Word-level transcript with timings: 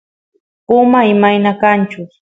puma 0.67 0.99
imayna 1.13 1.51
kanchus 1.61 2.11